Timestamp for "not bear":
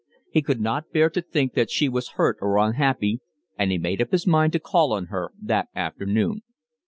0.59-1.11